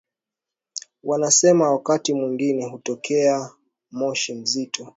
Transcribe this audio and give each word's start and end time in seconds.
Wanasema 1.03 1.71
wakati 1.71 2.13
mwingine 2.13 2.65
hutokea 2.65 3.51
moshi 3.91 4.33
mzito 4.33 4.87